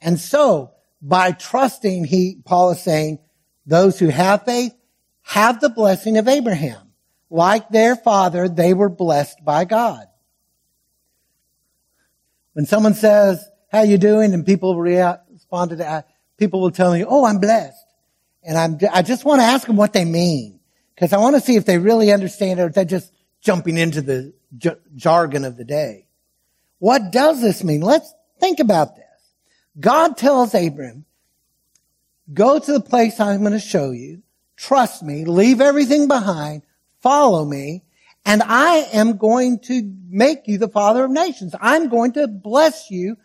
[0.01, 0.71] And so,
[1.03, 3.19] by trusting, he, Paul is saying,
[3.63, 4.73] those who have faith
[5.21, 6.93] have the blessing of Abraham.
[7.29, 10.07] Like their father, they were blessed by God.
[12.53, 14.33] When someone says, how you doing?
[14.33, 14.75] And people
[15.53, 17.85] respond to uh, that, people will tell me, oh, I'm blessed.
[18.43, 20.59] And I'm, I just want to ask them what they mean.
[20.97, 23.77] Cause I want to see if they really understand it or if they're just jumping
[23.77, 26.07] into the j- jargon of the day.
[26.79, 27.81] What does this mean?
[27.81, 29.05] Let's think about this.
[29.79, 31.05] God tells Abram,
[32.31, 34.21] Go to the place I'm going to show you.
[34.55, 35.25] Trust me.
[35.25, 36.61] Leave everything behind.
[37.01, 37.83] Follow me.
[38.25, 41.53] And I am going to make you the father of nations.
[41.59, 43.17] I'm going to bless you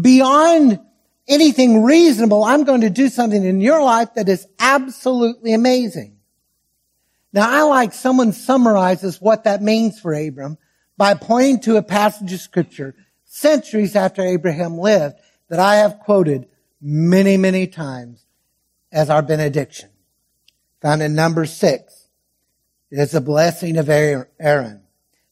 [0.00, 0.80] beyond
[1.28, 2.44] anything reasonable.
[2.44, 6.18] I'm going to do something in your life that is absolutely amazing.
[7.32, 10.58] Now I like someone summarizes what that means for Abram
[10.96, 12.94] by pointing to a passage of scripture
[13.24, 15.16] centuries after Abraham lived
[15.48, 16.48] that I have quoted
[16.80, 18.24] many, many times
[18.90, 19.88] as our benediction.
[20.82, 22.08] Found in number six.
[22.90, 24.82] It is the blessing of Aaron.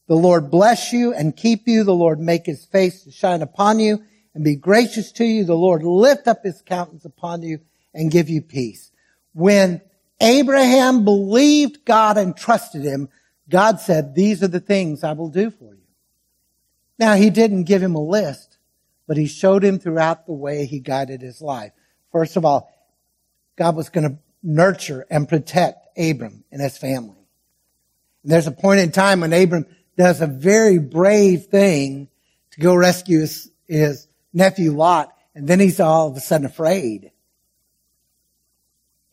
[0.07, 1.83] The Lord bless you and keep you.
[1.83, 4.03] The Lord make his face to shine upon you
[4.33, 5.43] and be gracious to you.
[5.43, 7.59] The Lord lift up his countenance upon you
[7.93, 8.91] and give you peace.
[9.33, 9.81] When
[10.19, 13.09] Abraham believed God and trusted him,
[13.49, 15.81] God said, these are the things I will do for you.
[16.97, 18.57] Now, he didn't give him a list,
[19.07, 21.71] but he showed him throughout the way he guided his life.
[22.11, 22.71] First of all,
[23.57, 27.17] God was going to nurture and protect Abram and his family.
[28.23, 29.65] And there's a point in time when Abram
[29.97, 32.07] does a very brave thing
[32.51, 37.11] to go rescue his, his nephew Lot, and then he's all of a sudden afraid.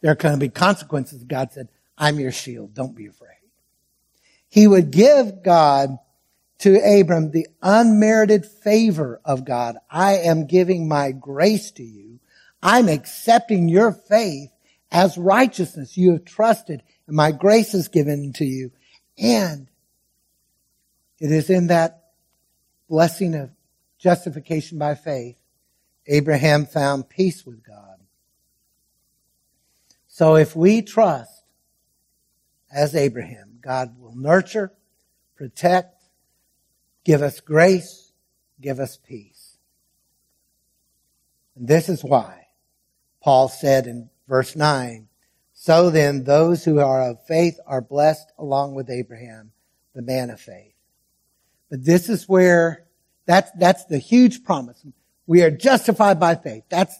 [0.00, 1.24] There are going to be consequences.
[1.24, 2.74] God said, I'm your shield.
[2.74, 3.28] Don't be afraid.
[4.48, 5.98] He would give God
[6.60, 9.76] to Abram the unmerited favor of God.
[9.90, 12.18] I am giving my grace to you.
[12.62, 14.50] I'm accepting your faith
[14.90, 15.96] as righteousness.
[15.96, 18.72] You have trusted and my grace is given to you.
[19.16, 19.68] And
[21.18, 22.12] it is in that
[22.88, 23.50] blessing of
[23.98, 25.36] justification by faith,
[26.06, 27.98] Abraham found peace with God.
[30.06, 31.44] So if we trust
[32.72, 34.72] as Abraham, God will nurture,
[35.36, 36.02] protect,
[37.04, 38.12] give us grace,
[38.60, 39.58] give us peace.
[41.54, 42.46] And this is why
[43.22, 45.08] Paul said in verse 9,
[45.52, 49.52] So then those who are of faith are blessed along with Abraham,
[49.94, 50.74] the man of faith.
[51.70, 52.87] But this is where
[53.28, 54.82] that's, that's the huge promise.
[55.26, 56.64] We are justified by faith.
[56.70, 56.98] That's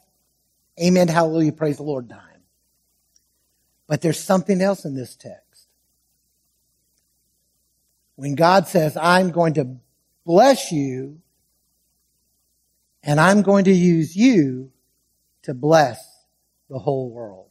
[0.78, 2.42] amen, hallelujah, praise the Lord time.
[3.86, 5.68] But there's something else in this text.
[8.16, 9.78] When God says, I'm going to
[10.26, 11.22] bless you
[13.02, 14.70] and I'm going to use you
[15.44, 15.98] to bless
[16.68, 17.48] the whole world.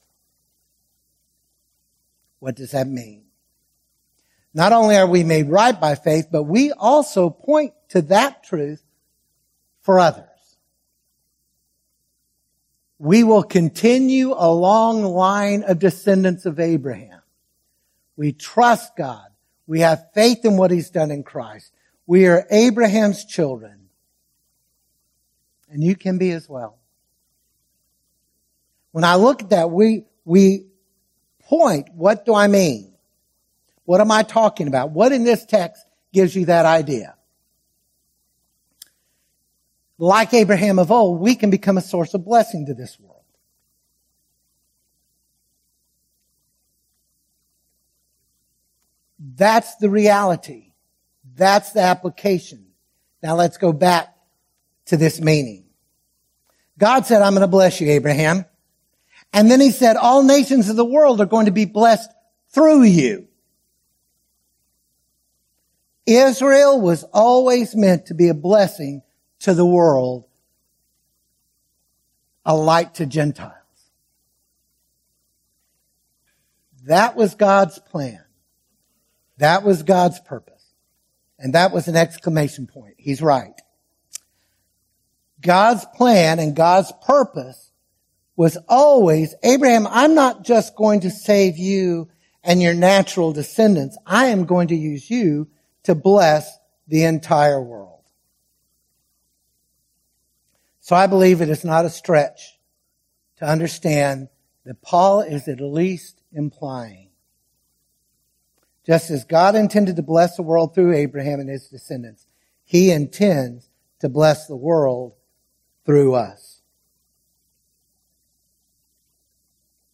[2.37, 3.23] What does that mean?
[4.53, 8.83] Not only are we made right by faith, but we also point to that truth
[9.81, 10.25] for others.
[12.99, 17.21] We will continue a long line of descendants of Abraham.
[18.15, 19.27] We trust God.
[19.67, 21.71] We have faith in what he's done in Christ.
[22.07, 23.89] We are Abraham's children.
[25.69, 26.79] And you can be as well.
[28.91, 30.65] When I look at that, we, we
[31.41, 32.93] point, what do I mean?
[33.83, 34.91] What am I talking about?
[34.91, 37.16] What in this text gives you that idea?
[39.97, 43.23] Like Abraham of old, we can become a source of blessing to this world.
[49.19, 50.73] That's the reality.
[51.35, 52.65] That's the application.
[53.23, 54.15] Now let's go back
[54.85, 55.65] to this meaning.
[56.77, 58.45] God said, I'm going to bless you, Abraham.
[59.33, 62.09] And then he said, all nations of the world are going to be blessed
[62.49, 63.27] through you.
[66.05, 69.01] Israel was always meant to be a blessing
[69.39, 70.25] to the world,
[72.45, 73.53] a light to Gentiles.
[76.85, 78.23] That was God's plan.
[79.37, 80.53] That was God's purpose.
[81.37, 82.95] And that was an exclamation point.
[82.97, 83.53] He's right.
[85.41, 87.71] God's plan and God's purpose
[88.35, 92.09] was always, Abraham, I'm not just going to save you
[92.43, 93.97] and your natural descendants.
[94.05, 95.47] I am going to use you
[95.83, 96.57] to bless
[96.87, 97.96] the entire world.
[100.87, 102.57] So I believe it is not a stretch
[103.39, 104.29] to understand
[104.63, 107.09] that Paul is at least implying.
[108.85, 112.25] Just as God intended to bless the world through Abraham and his descendants,
[112.63, 113.69] he intends
[113.99, 115.11] to bless the world
[115.85, 116.61] through us.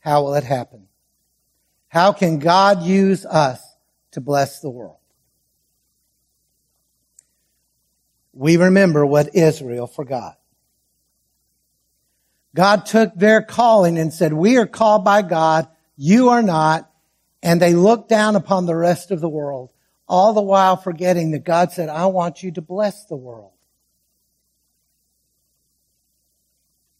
[0.01, 0.89] How will it happen?
[1.87, 3.59] How can God use us
[4.11, 4.99] to bless the world?
[8.31, 10.37] We remember what Israel forgot.
[12.55, 16.89] God took their calling and said, we are called by God, you are not,
[17.41, 19.71] and they looked down upon the rest of the world,
[20.07, 23.51] all the while forgetting that God said, I want you to bless the world.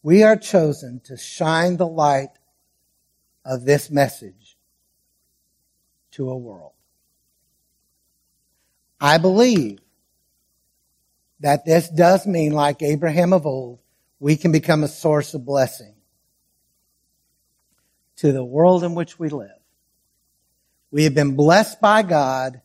[0.02, 2.30] We are chosen to shine the light
[3.44, 4.56] of this message
[6.12, 6.72] to a world.
[9.00, 9.78] I believe
[11.40, 13.78] that this does mean, like Abraham of old,
[14.18, 15.94] we can become a source of blessing
[18.16, 19.50] to the world in which we live.
[20.90, 22.60] We have been blessed by God,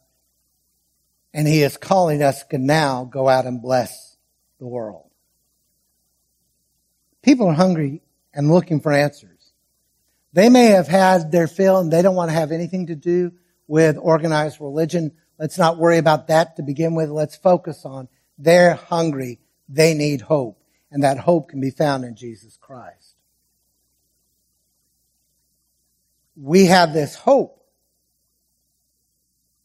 [1.33, 4.17] and He is calling us to now go out and bless
[4.59, 5.09] the world.
[7.23, 8.01] People are hungry
[8.33, 9.51] and looking for answers.
[10.33, 13.33] They may have had their fill and they don't want to have anything to do
[13.67, 15.11] with organized religion.
[15.37, 17.09] Let's not worry about that to begin with.
[17.09, 19.39] Let's focus on they're hungry.
[19.67, 20.58] They need hope.
[20.91, 23.15] And that hope can be found in Jesus Christ.
[26.35, 27.63] We have this hope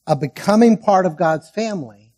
[0.06, 2.12] of becoming part of God's family.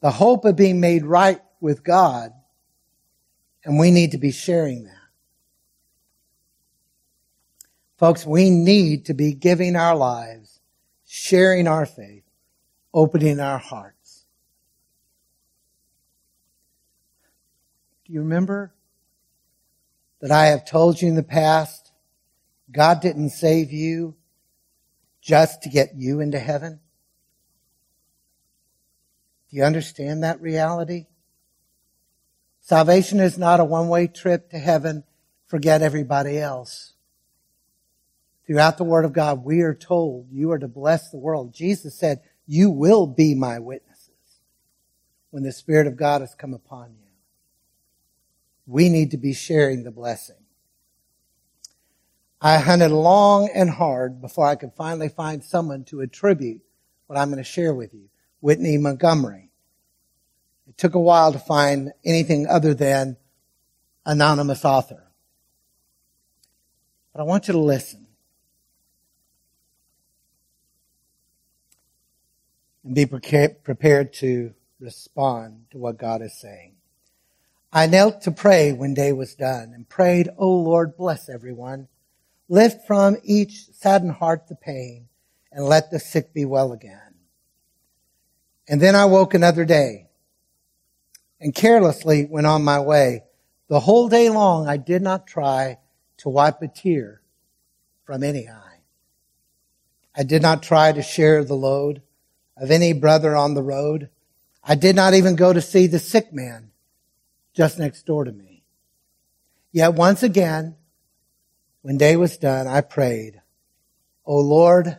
[0.00, 2.30] The hope of being made right with God.
[3.64, 4.92] And we need to be sharing that.
[7.98, 10.60] Folks, we need to be giving our lives,
[11.06, 12.24] sharing our faith,
[12.92, 13.95] opening our hearts.
[18.06, 18.72] Do you remember
[20.20, 21.90] that I have told you in the past,
[22.70, 24.14] God didn't save you
[25.20, 26.78] just to get you into heaven?
[29.50, 31.06] Do you understand that reality?
[32.60, 35.02] Salvation is not a one-way trip to heaven.
[35.48, 36.92] Forget everybody else.
[38.46, 41.52] Throughout the Word of God, we are told you are to bless the world.
[41.52, 44.10] Jesus said, You will be my witnesses
[45.30, 47.05] when the Spirit of God has come upon you.
[48.66, 50.36] We need to be sharing the blessing.
[52.40, 56.60] I hunted long and hard before I could finally find someone to attribute
[57.06, 58.08] what I'm going to share with you.
[58.40, 59.50] Whitney Montgomery.
[60.68, 63.16] It took a while to find anything other than
[64.04, 65.10] anonymous author.
[67.12, 68.06] But I want you to listen.
[72.86, 76.75] and be prepared to respond to what God is saying.
[77.72, 81.88] I knelt to pray when day was done and prayed, O Lord, bless everyone.
[82.48, 85.08] Lift from each saddened heart the pain
[85.50, 87.14] and let the sick be well again.
[88.68, 90.06] And then I woke another day
[91.40, 93.24] and carelessly went on my way.
[93.68, 95.78] The whole day long I did not try
[96.18, 97.20] to wipe a tear
[98.04, 98.80] from any eye.
[100.16, 102.00] I did not try to share the load
[102.56, 104.08] of any brother on the road.
[104.64, 106.70] I did not even go to see the sick man
[107.56, 108.62] just next door to me.
[109.72, 110.76] Yet once again,
[111.80, 113.40] when day was done, I prayed,
[114.24, 114.98] O Lord,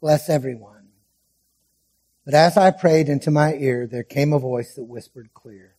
[0.00, 0.88] bless everyone.
[2.24, 5.74] But as I prayed into my ear, there came a voice that whispered clear.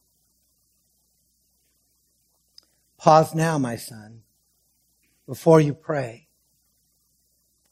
[2.97, 4.23] Pause now, my son,
[5.25, 6.28] before you pray.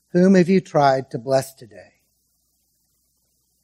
[0.09, 1.93] Whom have you tried to bless today?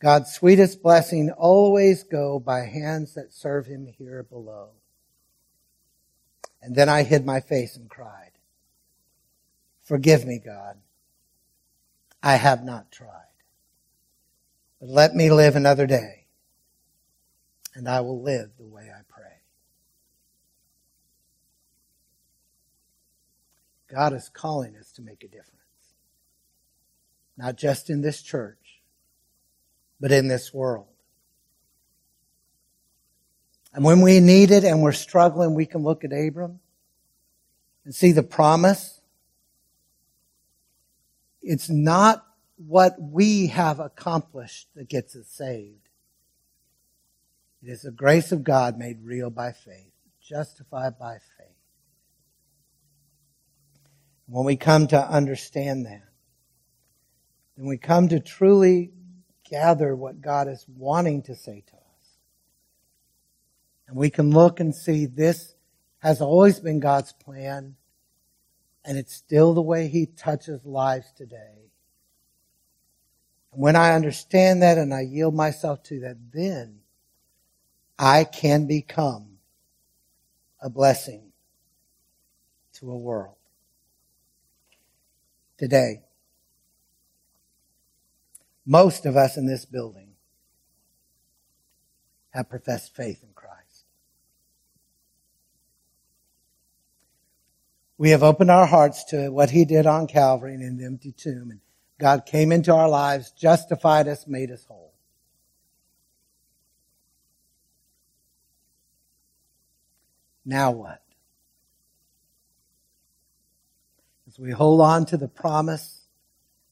[0.01, 4.71] God's sweetest blessing always go by hands that serve him here below.
[6.61, 8.31] And then I hid my face and cried,
[9.83, 10.77] Forgive me, God.
[12.21, 13.07] I have not tried.
[14.79, 16.27] But let me live another day,
[17.73, 19.41] and I will live the way I pray.
[23.89, 25.57] God is calling us to make a difference.
[27.37, 28.81] Not just in this church,
[29.99, 30.90] but in this world.
[33.73, 36.59] And when we need it and we're struggling, we can look at Abram
[37.85, 38.99] and see the promise.
[41.41, 42.25] It's not
[42.57, 45.89] what we have accomplished that gets us saved.
[47.63, 49.91] It is the grace of God made real by faith,
[50.21, 51.47] justified by faith.
[54.27, 56.03] When we come to understand that,
[57.57, 58.91] then we come to truly
[59.49, 61.80] gather what God is wanting to say to us.
[63.91, 65.53] And we can look and see this
[65.99, 67.75] has always been God's plan,
[68.85, 71.69] and it's still the way He touches lives today.
[73.51, 76.79] And when I understand that and I yield myself to that, then
[77.99, 79.39] I can become
[80.61, 81.33] a blessing
[82.75, 83.35] to a world.
[85.57, 86.01] Today,
[88.65, 90.13] most of us in this building
[92.29, 93.21] have professed faith
[98.01, 101.11] We have opened our hearts to what he did on Calvary and in the empty
[101.11, 101.59] tomb, and
[101.99, 104.95] God came into our lives, justified us, made us whole.
[110.43, 111.03] Now what?
[114.27, 116.07] As we hold on to the promise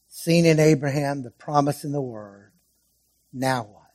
[0.07, 2.53] seen in Abraham, the promise in the Word,
[3.32, 3.93] now what?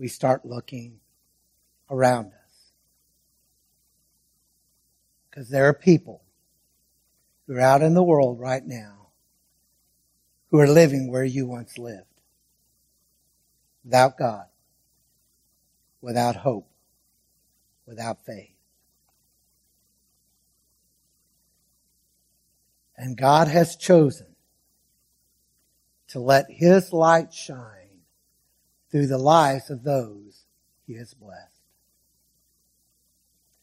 [0.00, 0.98] We start looking
[1.88, 2.41] around us.
[5.32, 6.22] Because there are people
[7.46, 9.08] who are out in the world right now
[10.50, 12.04] who are living where you once lived.
[13.82, 14.44] Without God.
[16.02, 16.68] Without hope.
[17.86, 18.50] Without faith.
[22.98, 24.36] And God has chosen
[26.08, 28.02] to let His light shine
[28.90, 30.44] through the lives of those
[30.86, 31.51] He has blessed.